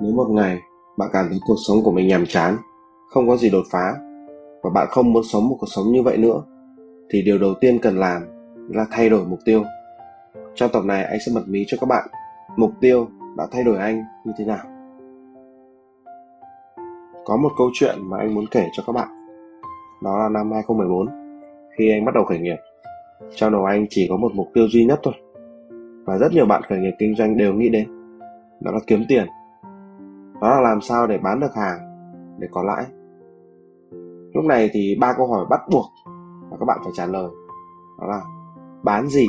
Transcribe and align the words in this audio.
Nếu 0.00 0.12
một 0.12 0.26
ngày 0.30 0.58
bạn 0.98 1.10
cảm 1.12 1.26
thấy 1.28 1.38
cuộc 1.46 1.56
sống 1.68 1.82
của 1.84 1.90
mình 1.90 2.08
nhàm 2.08 2.26
chán, 2.26 2.56
không 3.08 3.28
có 3.28 3.36
gì 3.36 3.50
đột 3.50 3.64
phá 3.70 3.94
và 4.62 4.70
bạn 4.70 4.86
không 4.90 5.12
muốn 5.12 5.22
sống 5.32 5.48
một 5.48 5.56
cuộc 5.60 5.66
sống 5.66 5.92
như 5.92 6.02
vậy 6.02 6.16
nữa 6.16 6.42
thì 7.10 7.22
điều 7.22 7.38
đầu 7.38 7.54
tiên 7.60 7.78
cần 7.82 7.98
làm 7.98 8.22
là 8.68 8.86
thay 8.90 9.08
đổi 9.08 9.24
mục 9.24 9.38
tiêu. 9.44 9.62
Trong 10.54 10.70
tập 10.72 10.84
này 10.84 11.04
anh 11.04 11.18
sẽ 11.26 11.32
bật 11.34 11.42
mí 11.48 11.64
cho 11.66 11.76
các 11.80 11.86
bạn 11.86 12.08
mục 12.56 12.72
tiêu 12.80 13.08
đã 13.36 13.46
thay 13.50 13.64
đổi 13.64 13.78
anh 13.78 14.04
như 14.24 14.32
thế 14.38 14.44
nào. 14.44 14.64
Có 17.24 17.36
một 17.36 17.50
câu 17.58 17.70
chuyện 17.74 17.96
mà 18.00 18.18
anh 18.18 18.34
muốn 18.34 18.44
kể 18.50 18.68
cho 18.72 18.82
các 18.86 18.92
bạn. 18.92 19.08
Đó 20.02 20.18
là 20.18 20.28
năm 20.28 20.52
2014 20.52 21.06
khi 21.78 21.90
anh 21.90 22.04
bắt 22.04 22.14
đầu 22.14 22.24
khởi 22.24 22.38
nghiệp. 22.38 22.56
Trong 23.34 23.52
đầu 23.52 23.64
anh 23.64 23.86
chỉ 23.90 24.06
có 24.10 24.16
một 24.16 24.32
mục 24.34 24.48
tiêu 24.54 24.68
duy 24.68 24.84
nhất 24.84 25.00
thôi. 25.02 25.14
Và 26.04 26.18
rất 26.18 26.32
nhiều 26.32 26.46
bạn 26.46 26.62
khởi 26.68 26.78
nghiệp 26.78 26.94
kinh 26.98 27.14
doanh 27.16 27.36
đều 27.36 27.54
nghĩ 27.54 27.68
đến. 27.68 27.88
Đó 28.60 28.70
là 28.72 28.78
kiếm 28.86 29.04
tiền 29.08 29.26
đó 30.40 30.54
là 30.54 30.60
làm 30.60 30.80
sao 30.80 31.06
để 31.06 31.18
bán 31.18 31.40
được 31.40 31.54
hàng, 31.54 31.78
để 32.38 32.48
có 32.52 32.62
lãi. 32.62 32.84
Lúc 34.34 34.44
này 34.44 34.70
thì 34.72 34.96
ba 35.00 35.12
câu 35.16 35.26
hỏi 35.26 35.46
bắt 35.50 35.60
buộc 35.70 35.86
mà 36.50 36.56
các 36.60 36.64
bạn 36.64 36.78
phải 36.82 36.92
trả 36.94 37.06
lời. 37.06 37.30
Đó 38.00 38.06
là, 38.06 38.20
bán 38.82 39.08
gì? 39.08 39.26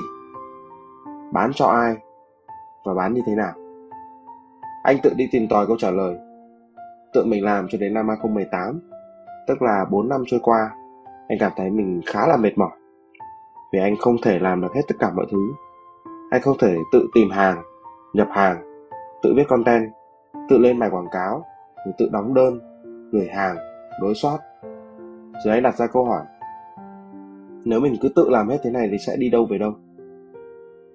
Bán 1.33 1.51
cho 1.53 1.65
ai? 1.65 1.95
Và 2.85 2.93
bán 2.93 3.13
như 3.13 3.21
thế 3.25 3.35
nào? 3.35 3.53
Anh 4.83 4.97
tự 5.03 5.13
đi 5.17 5.27
tìm 5.31 5.47
tòi 5.49 5.67
câu 5.67 5.77
trả 5.79 5.91
lời. 5.91 6.17
Tự 7.13 7.25
mình 7.25 7.45
làm 7.45 7.67
cho 7.69 7.77
đến 7.77 7.93
năm 7.93 8.07
2018 8.07 8.79
tức 9.47 9.61
là 9.61 9.85
4 9.89 10.09
năm 10.09 10.23
trôi 10.27 10.39
qua, 10.43 10.71
anh 11.27 11.37
cảm 11.39 11.51
thấy 11.55 11.69
mình 11.69 12.01
khá 12.05 12.27
là 12.27 12.37
mệt 12.37 12.57
mỏi. 12.57 12.71
Vì 13.73 13.79
anh 13.79 13.95
không 13.99 14.15
thể 14.23 14.39
làm 14.39 14.61
được 14.61 14.73
hết 14.75 14.81
tất 14.87 14.95
cả 14.99 15.11
mọi 15.15 15.25
thứ. 15.31 15.53
Anh 16.31 16.41
không 16.41 16.57
thể 16.59 16.75
tự 16.91 17.07
tìm 17.13 17.29
hàng, 17.29 17.61
nhập 18.13 18.27
hàng, 18.31 18.87
tự 19.23 19.33
viết 19.35 19.47
content 19.47 19.91
tự 20.51 20.57
lên 20.57 20.79
bài 20.79 20.89
quảng 20.89 21.07
cáo 21.11 21.45
rồi 21.85 21.93
tự 21.97 22.09
đóng 22.11 22.33
đơn, 22.33 22.59
gửi 23.11 23.27
hàng, 23.27 23.55
đối 24.01 24.15
soát. 24.15 24.39
Rồi 25.45 25.53
anh 25.53 25.63
đặt 25.63 25.77
ra 25.77 25.87
câu 25.87 26.05
hỏi, 26.05 26.21
nếu 27.65 27.79
mình 27.79 27.95
cứ 28.01 28.09
tự 28.15 28.29
làm 28.29 28.49
hết 28.49 28.57
thế 28.63 28.71
này 28.71 28.87
thì 28.91 28.97
sẽ 28.97 29.15
đi 29.17 29.29
đâu 29.29 29.45
về 29.49 29.57
đâu? 29.57 29.73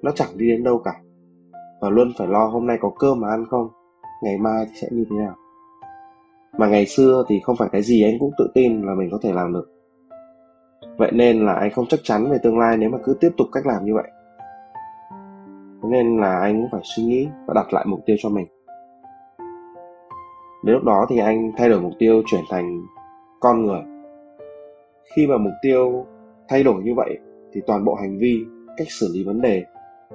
Nó 0.02 0.10
chẳng 0.14 0.28
đi 0.36 0.48
đến 0.48 0.64
đâu 0.64 0.78
cả, 0.84 0.94
và 1.80 1.90
luôn 1.90 2.12
phải 2.18 2.28
lo 2.28 2.46
hôm 2.46 2.66
nay 2.66 2.78
có 2.80 2.90
cơm 2.98 3.20
mà 3.20 3.28
ăn 3.28 3.44
không, 3.50 3.68
ngày 4.22 4.38
mai 4.38 4.66
thì 4.66 4.72
sẽ 4.80 4.88
như 4.90 5.04
thế 5.10 5.16
nào? 5.16 5.34
Mà 6.58 6.66
ngày 6.66 6.86
xưa 6.86 7.24
thì 7.28 7.40
không 7.40 7.56
phải 7.56 7.68
cái 7.72 7.82
gì 7.82 8.02
anh 8.02 8.18
cũng 8.20 8.30
tự 8.38 8.48
tin 8.54 8.82
là 8.82 8.94
mình 8.94 9.08
có 9.12 9.18
thể 9.22 9.32
làm 9.32 9.52
được. 9.52 9.68
Vậy 10.96 11.10
nên 11.12 11.46
là 11.46 11.52
anh 11.52 11.70
không 11.70 11.86
chắc 11.86 12.00
chắn 12.02 12.30
về 12.30 12.38
tương 12.42 12.58
lai 12.58 12.76
nếu 12.76 12.90
mà 12.90 12.98
cứ 13.04 13.16
tiếp 13.20 13.30
tục 13.36 13.46
cách 13.52 13.66
làm 13.66 13.84
như 13.84 13.94
vậy. 13.94 14.10
Thế 15.82 15.88
nên 15.88 16.20
là 16.20 16.38
anh 16.38 16.60
cũng 16.60 16.70
phải 16.72 16.80
suy 16.84 17.02
nghĩ 17.02 17.28
và 17.46 17.54
đặt 17.54 17.72
lại 17.72 17.84
mục 17.88 18.00
tiêu 18.06 18.16
cho 18.18 18.28
mình 18.28 18.46
đến 20.66 20.74
lúc 20.74 20.84
đó 20.84 21.06
thì 21.08 21.18
anh 21.18 21.52
thay 21.56 21.68
đổi 21.68 21.80
mục 21.80 21.92
tiêu 21.98 22.22
chuyển 22.26 22.44
thành 22.50 22.86
con 23.40 23.64
người. 23.64 23.80
Khi 25.16 25.26
mà 25.26 25.38
mục 25.38 25.52
tiêu 25.62 26.06
thay 26.48 26.62
đổi 26.62 26.82
như 26.82 26.94
vậy 26.96 27.18
thì 27.52 27.60
toàn 27.66 27.84
bộ 27.84 27.94
hành 27.94 28.18
vi, 28.18 28.44
cách 28.76 28.86
xử 28.90 29.08
lý 29.14 29.24
vấn 29.24 29.40
đề, 29.40 29.64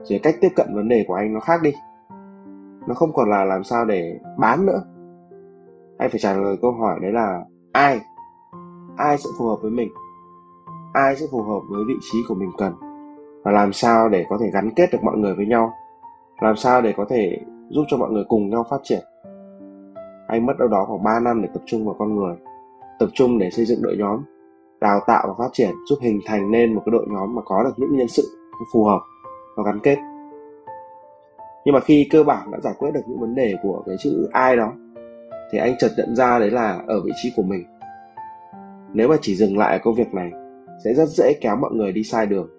rồi 0.03 0.19
cách 0.23 0.35
tiếp 0.41 0.49
cận 0.55 0.67
vấn 0.75 0.89
đề 0.89 1.05
của 1.07 1.13
anh 1.13 1.33
nó 1.33 1.39
khác 1.39 1.61
đi. 1.63 1.71
Nó 2.87 2.93
không 2.95 3.13
còn 3.13 3.29
là 3.29 3.45
làm 3.45 3.63
sao 3.63 3.85
để 3.85 4.19
bán 4.37 4.65
nữa. 4.65 4.83
Anh 5.97 6.09
phải 6.09 6.19
trả 6.19 6.33
lời 6.33 6.57
câu 6.61 6.71
hỏi 6.71 6.99
đấy 7.01 7.11
là 7.11 7.43
ai? 7.71 7.99
Ai 8.97 9.17
sẽ 9.17 9.29
phù 9.39 9.45
hợp 9.45 9.57
với 9.61 9.71
mình? 9.71 9.89
Ai 10.93 11.15
sẽ 11.15 11.25
phù 11.31 11.41
hợp 11.41 11.59
với 11.69 11.83
vị 11.87 11.95
trí 12.11 12.17
của 12.27 12.35
mình 12.35 12.49
cần? 12.57 12.73
Và 13.43 13.51
làm 13.51 13.73
sao 13.73 14.09
để 14.09 14.25
có 14.29 14.37
thể 14.41 14.49
gắn 14.53 14.69
kết 14.75 14.89
được 14.91 15.03
mọi 15.03 15.17
người 15.17 15.35
với 15.35 15.45
nhau? 15.45 15.73
Làm 16.41 16.55
sao 16.55 16.81
để 16.81 16.93
có 16.97 17.05
thể 17.09 17.37
giúp 17.69 17.83
cho 17.87 17.97
mọi 17.97 18.11
người 18.11 18.23
cùng 18.27 18.49
nhau 18.49 18.65
phát 18.69 18.79
triển? 18.83 19.01
Anh 20.31 20.45
mất 20.45 20.53
đâu 20.59 20.67
đó 20.67 20.85
khoảng 20.87 21.03
3 21.03 21.19
năm 21.19 21.41
để 21.41 21.49
tập 21.53 21.61
trung 21.65 21.85
vào 21.85 21.95
con 21.99 22.15
người, 22.15 22.35
tập 22.99 23.09
trung 23.13 23.39
để 23.39 23.49
xây 23.51 23.65
dựng 23.65 23.81
đội 23.81 23.95
nhóm, 23.97 24.19
đào 24.81 24.99
tạo 25.07 25.27
và 25.27 25.33
phát 25.37 25.49
triển, 25.53 25.71
giúp 25.89 25.99
hình 26.01 26.19
thành 26.25 26.51
nên 26.51 26.73
một 26.73 26.81
cái 26.85 26.91
đội 26.91 27.05
nhóm 27.09 27.35
mà 27.35 27.41
có 27.45 27.63
được 27.63 27.73
những 27.77 27.97
nhân 27.97 28.07
sự 28.07 28.23
phù 28.73 28.83
hợp 28.83 28.99
và 29.57 29.63
gắn 29.65 29.79
kết. 29.79 29.97
Nhưng 31.65 31.73
mà 31.73 31.79
khi 31.79 32.07
cơ 32.11 32.23
bản 32.23 32.51
đã 32.51 32.59
giải 32.59 32.73
quyết 32.79 32.91
được 32.93 33.01
những 33.07 33.19
vấn 33.19 33.35
đề 33.35 33.55
của 33.63 33.83
cái 33.85 33.95
chữ 33.99 34.29
ai 34.31 34.55
đó, 34.55 34.73
thì 35.51 35.59
anh 35.59 35.75
chợt 35.79 35.89
nhận 35.97 36.15
ra 36.15 36.39
đấy 36.39 36.51
là 36.51 36.83
ở 36.87 37.01
vị 37.05 37.11
trí 37.23 37.33
của 37.35 37.43
mình. 37.43 37.63
Nếu 38.93 39.07
mà 39.07 39.15
chỉ 39.21 39.35
dừng 39.35 39.57
lại 39.57 39.77
ở 39.77 39.79
công 39.83 39.95
việc 39.95 40.13
này, 40.13 40.31
sẽ 40.85 40.93
rất 40.93 41.07
dễ 41.07 41.33
kéo 41.41 41.55
mọi 41.55 41.71
người 41.73 41.91
đi 41.91 42.03
sai 42.03 42.25
đường. 42.25 42.49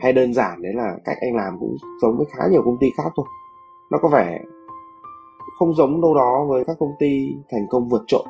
Hay 0.00 0.12
đơn 0.12 0.34
giản 0.34 0.62
đấy 0.62 0.72
là 0.74 0.96
cách 1.04 1.16
anh 1.20 1.36
làm 1.36 1.56
cũng 1.60 1.76
giống 2.02 2.16
với 2.16 2.26
khá 2.36 2.44
nhiều 2.50 2.62
công 2.64 2.78
ty 2.80 2.86
khác 2.96 3.12
thôi. 3.16 3.26
Nó 3.90 3.98
có 3.98 4.08
vẻ 4.08 4.40
không 5.58 5.74
giống 5.74 6.00
đâu 6.00 6.14
đó 6.14 6.46
với 6.48 6.64
các 6.64 6.76
công 6.78 6.92
ty 6.98 7.34
thành 7.50 7.66
công 7.70 7.88
vượt 7.88 8.02
trội 8.06 8.24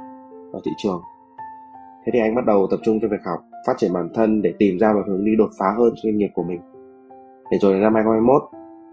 ở 0.52 0.60
thị 0.64 0.70
trường. 0.76 1.02
Thế 2.04 2.10
thì 2.12 2.20
anh 2.20 2.34
bắt 2.34 2.44
đầu 2.46 2.66
tập 2.70 2.80
trung 2.84 2.98
cho 3.02 3.08
việc 3.08 3.20
học, 3.26 3.40
phát 3.66 3.74
triển 3.78 3.92
bản 3.92 4.08
thân 4.14 4.42
để 4.42 4.54
tìm 4.58 4.78
ra 4.78 4.92
một 4.92 5.02
hướng 5.06 5.24
đi 5.24 5.32
đột 5.38 5.50
phá 5.58 5.66
hơn 5.78 5.92
cho 5.94 6.00
doanh 6.02 6.18
nghiệp 6.18 6.30
của 6.34 6.42
mình. 6.42 6.60
Để 7.50 7.58
rồi 7.58 7.72
đến 7.72 7.82
năm 7.82 7.94
2021 7.94 8.42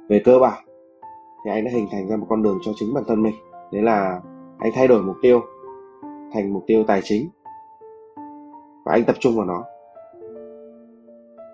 về 0.09 0.21
cơ 0.25 0.39
bản, 0.39 0.63
thì 1.45 1.51
anh 1.51 1.65
đã 1.65 1.71
hình 1.73 1.87
thành 1.91 2.07
ra 2.07 2.15
một 2.15 2.25
con 2.29 2.43
đường 2.43 2.59
cho 2.65 2.71
chính 2.75 2.93
bản 2.93 3.03
thân 3.07 3.23
mình. 3.23 3.35
Đấy 3.71 3.81
là 3.81 4.21
anh 4.59 4.71
thay 4.75 4.87
đổi 4.87 5.01
mục 5.01 5.15
tiêu, 5.21 5.41
thành 6.33 6.53
mục 6.53 6.63
tiêu 6.67 6.83
tài 6.87 7.01
chính, 7.03 7.29
và 8.85 8.91
anh 8.91 9.03
tập 9.03 9.15
trung 9.19 9.37
vào 9.37 9.45
nó. 9.45 9.63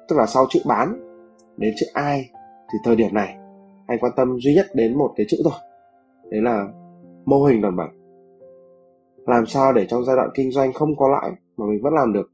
Tức 0.09 0.15
là 0.15 0.25
sau 0.25 0.45
chữ 0.49 0.59
bán 0.67 0.99
đến 1.57 1.73
chữ 1.77 1.85
ai 1.93 2.29
thì 2.73 2.79
thời 2.83 2.95
điểm 2.95 3.13
này, 3.13 3.37
anh 3.87 3.99
quan 3.99 4.11
tâm 4.15 4.37
duy 4.39 4.55
nhất 4.55 4.65
đến 4.73 4.97
một 4.97 5.13
cái 5.15 5.25
chữ 5.29 5.37
thôi 5.43 5.53
đấy 6.31 6.41
là 6.41 6.67
mô 7.25 7.43
hình 7.43 7.61
đòn 7.61 7.75
bẩy 7.75 7.87
làm 9.25 9.45
sao 9.45 9.73
để 9.73 9.85
trong 9.89 10.05
giai 10.05 10.15
đoạn 10.15 10.29
kinh 10.33 10.51
doanh 10.51 10.73
không 10.73 10.95
có 10.95 11.07
lãi 11.07 11.31
mà 11.57 11.65
mình 11.65 11.81
vẫn 11.83 11.93
làm 11.93 12.13
được? 12.13 12.31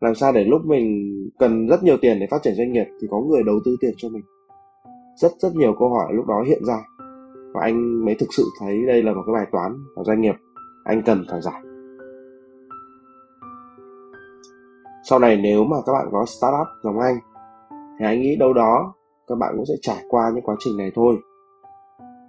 Làm 0.00 0.14
sao 0.14 0.32
để 0.32 0.44
lúc 0.44 0.64
mình 0.64 1.12
cần 1.38 1.66
rất 1.66 1.82
nhiều 1.82 1.96
tiền 2.00 2.20
để 2.20 2.26
phát 2.30 2.42
triển 2.42 2.54
doanh 2.56 2.72
nghiệp 2.72 2.86
thì 3.00 3.08
có 3.10 3.20
người 3.20 3.42
đầu 3.42 3.60
tư 3.64 3.76
tiền 3.80 3.94
cho 3.96 4.08
mình? 4.08 4.22
Rất 5.16 5.32
rất 5.38 5.54
nhiều 5.54 5.74
câu 5.78 5.88
hỏi 5.88 6.12
lúc 6.12 6.26
đó 6.26 6.42
hiện 6.46 6.64
ra 6.64 6.78
và 7.54 7.60
anh 7.60 8.04
mới 8.04 8.14
thực 8.14 8.28
sự 8.36 8.42
thấy 8.60 8.86
đây 8.86 9.02
là 9.02 9.12
một 9.12 9.22
cái 9.26 9.32
bài 9.32 9.46
toán 9.52 9.72
ở 9.96 10.04
doanh 10.04 10.20
nghiệp 10.20 10.34
anh 10.84 11.02
cần 11.06 11.24
phải 11.30 11.40
giải. 11.42 11.62
Sau 15.04 15.18
này 15.18 15.36
nếu 15.36 15.64
mà 15.64 15.76
các 15.86 15.92
bạn 15.92 16.08
có 16.12 16.24
startup 16.26 16.66
giống 16.82 16.98
anh, 16.98 17.14
thì 17.98 18.06
anh 18.06 18.20
nghĩ 18.20 18.36
đâu 18.36 18.52
đó 18.52 18.94
các 19.26 19.38
bạn 19.38 19.54
cũng 19.56 19.66
sẽ 19.66 19.74
trải 19.80 20.04
qua 20.08 20.30
những 20.34 20.44
quá 20.44 20.56
trình 20.58 20.76
này 20.76 20.90
thôi 20.94 21.16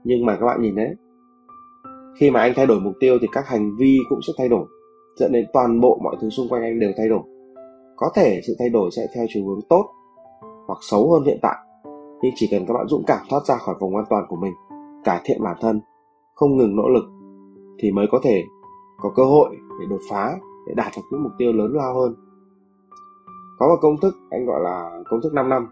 nhưng 0.04 0.26
mà 0.26 0.38
các 0.40 0.46
bạn 0.46 0.62
nhìn 0.62 0.76
đấy, 0.76 0.96
khi 2.18 2.32
mà 2.32 2.40
anh 2.40 2.54
thay 2.56 2.66
đổi 2.66 2.80
mục 2.80 2.94
tiêu 3.00 3.18
thì 3.22 3.28
các 3.32 3.48
hành 3.48 3.76
vi 3.78 4.00
cũng 4.10 4.20
sẽ 4.28 4.34
thay 4.38 4.50
đổi, 4.50 4.66
dẫn 5.16 5.32
đến 5.32 5.46
toàn 5.54 5.82
bộ 5.82 6.00
mọi 6.04 6.16
thứ 6.22 6.30
xung 6.30 6.50
quanh 6.50 6.64
anh 6.64 6.80
đều 6.80 6.92
thay 6.98 7.10
đổi. 7.10 7.22
Có 7.96 8.10
thể 8.16 8.42
sự 8.48 8.56
thay 8.60 8.70
đổi 8.70 8.90
sẽ 8.92 9.02
theo 9.16 9.26
chiều 9.30 9.48
hướng 9.48 9.62
tốt 9.70 9.86
hoặc 10.68 10.80
xấu 10.82 11.12
hơn 11.12 11.24
hiện 11.24 11.40
tại, 11.42 11.56
nhưng 12.22 12.32
chỉ 12.36 12.48
cần 12.52 12.66
các 12.66 12.74
bạn 12.74 12.88
dũng 12.88 13.04
cảm 13.08 13.20
thoát 13.30 13.46
ra 13.46 13.56
khỏi 13.56 13.76
vùng 13.80 13.96
an 13.96 14.06
toàn 14.10 14.26
của 14.30 14.36
mình, 14.36 14.54
cải 15.04 15.22
thiện 15.24 15.44
bản 15.44 15.58
thân, 15.62 15.82
không 16.36 16.58
ngừng 16.58 16.76
nỗ 16.76 16.90
lực 16.90 17.04
thì 17.80 17.92
mới 17.92 18.08
có 18.12 18.20
thể 18.24 18.44
có 19.02 19.12
cơ 19.16 19.24
hội 19.24 19.50
để 19.80 19.86
đột 19.90 20.00
phá, 20.10 20.36
để 20.68 20.74
đạt 20.78 20.92
được 20.96 21.02
những 21.12 21.24
mục 21.24 21.32
tiêu 21.38 21.54
lớn 21.54 21.72
lao 21.74 21.94
hơn. 21.94 22.16
Có 23.60 23.68
một 23.68 23.78
công 23.82 24.00
thức 24.02 24.16
anh 24.30 24.46
gọi 24.46 24.62
là 24.64 25.02
công 25.10 25.22
thức 25.22 25.34
5 25.34 25.50
năm, 25.50 25.68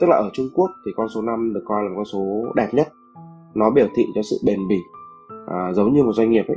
tức 0.00 0.06
là 0.06 0.16
ở 0.16 0.30
Trung 0.32 0.48
Quốc 0.54 0.70
thì 0.86 0.92
con 0.96 1.08
số 1.08 1.22
5 1.22 1.54
được 1.54 1.62
coi 1.66 1.82
là 1.82 1.88
một 1.88 1.94
con 1.96 2.04
số 2.04 2.52
đẹp 2.54 2.68
nhất 2.72 2.88
nó 3.54 3.70
biểu 3.70 3.86
thị 3.94 4.06
cho 4.14 4.22
sự 4.22 4.36
bền 4.46 4.68
bỉ. 4.68 4.78
À, 5.46 5.72
giống 5.72 5.94
như 5.94 6.02
một 6.02 6.12
doanh 6.12 6.30
nghiệp 6.30 6.44
ấy 6.48 6.56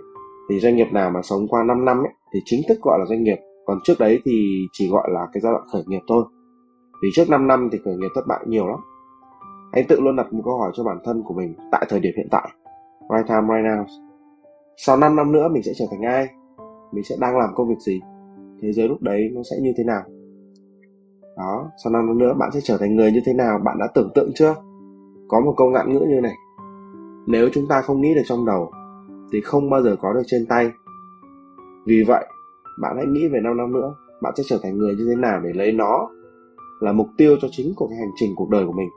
thì 0.50 0.60
doanh 0.60 0.76
nghiệp 0.76 0.88
nào 0.92 1.10
mà 1.10 1.22
sống 1.22 1.48
qua 1.48 1.64
5 1.64 1.86
năm 1.86 1.98
ấy 1.98 2.14
thì 2.34 2.40
chính 2.46 2.62
thức 2.70 2.78
gọi 2.82 3.00
là 3.00 3.06
doanh 3.06 3.24
nghiệp. 3.24 3.38
Còn 3.66 3.80
trước 3.84 4.00
đấy 4.00 4.20
thì 4.26 4.66
chỉ 4.72 4.90
gọi 4.90 5.10
là 5.12 5.28
cái 5.34 5.42
giai 5.42 5.54
đoạn 5.54 5.64
khởi 5.74 5.84
nghiệp 5.88 6.02
thôi. 6.08 6.24
Vì 7.04 7.10
trước 7.14 7.30
5 7.30 7.48
năm 7.48 7.70
thì 7.72 7.80
khởi 7.86 7.96
nghiệp 7.96 8.08
thất 8.16 8.28
bại 8.28 8.40
nhiều 8.48 8.68
lắm. 8.68 8.80
Anh 9.72 9.86
tự 9.88 10.00
luôn 10.00 10.16
đặt 10.16 10.34
một 10.34 10.42
câu 10.46 10.58
hỏi 10.58 10.72
cho 10.74 10.84
bản 10.84 10.98
thân 11.04 11.24
của 11.26 11.34
mình 11.34 11.56
tại 11.72 11.86
thời 11.90 12.00
điểm 12.00 12.14
hiện 12.18 12.28
tại. 12.32 12.50
Right 13.10 13.28
time 13.28 13.42
right 13.42 13.66
now. 13.66 13.86
Sau 14.78 14.98
5 14.98 15.16
năm 15.16 15.32
nữa 15.32 15.48
mình 15.52 15.64
sẽ 15.64 15.72
trở 15.76 15.86
thành 15.92 16.02
ai? 16.02 16.28
Mình 16.92 17.04
sẽ 17.04 17.16
đang 17.20 17.38
làm 17.38 17.50
công 17.56 17.70
việc 17.70 17.80
gì? 17.80 18.02
Thế 18.62 18.72
giới 18.72 18.88
lúc 18.88 19.02
đấy 19.02 19.30
nó 19.34 19.42
sẽ 19.52 19.56
như 19.62 19.74
thế 19.78 19.84
nào? 19.84 20.02
Đó 21.38 21.72
sau 21.84 21.94
5 21.94 22.08
năm 22.08 22.18
nữa 22.18 22.34
bạn 22.40 22.50
sẽ 22.54 22.60
trở 22.64 22.78
thành 22.78 22.96
người 22.96 23.12
như 23.12 23.22
thế 23.26 23.34
nào? 23.34 23.60
Bạn 23.64 23.78
đã 23.80 23.88
tưởng 23.94 24.12
tượng 24.16 24.32
chưa? 24.36 24.56
Có 25.28 25.40
một 25.40 25.54
câu 25.58 25.70
ngạn 25.70 25.94
ngữ 25.94 26.00
như 26.00 26.22
này 26.22 26.36
nếu 27.26 27.50
chúng 27.54 27.68
ta 27.68 27.82
không 27.82 28.02
nghĩ 28.02 28.16
được 28.16 28.22
trong 28.26 28.46
đầu, 28.46 28.72
thì 29.32 29.42
không 29.42 29.70
bao 29.70 29.82
giờ 29.82 29.96
có 30.02 30.14
được 30.14 30.24
trên 30.28 30.46
tay. 30.50 30.72
Vì 31.86 32.04
vậy, 32.08 32.26
bạn 32.82 32.98
hãy 32.98 33.06
nghĩ 33.06 33.28
về 33.28 33.40
5 33.44 33.58
năm 33.58 33.74
nữa, 33.74 33.96
bạn 34.22 34.34
sẽ 34.38 34.44
trở 34.48 34.60
thành 34.64 34.78
người 34.78 34.96
như 34.96 35.06
thế 35.10 35.16
nào 35.16 35.40
để 35.44 35.50
lấy 35.54 35.72
nó 35.72 36.10
là 36.80 36.92
mục 36.92 37.08
tiêu 37.18 37.36
cho 37.42 37.48
chính 37.52 37.74
của 37.76 37.88
cái 37.88 37.98
hành 37.98 38.12
trình 38.16 38.34
cuộc 38.36 38.50
đời 38.50 38.66
của 38.66 38.72
mình. 38.72 38.90